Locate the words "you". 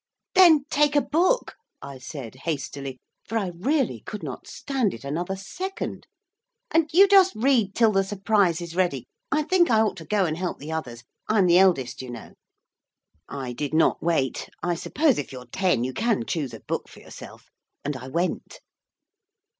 6.91-7.07, 12.01-12.09, 15.83-15.93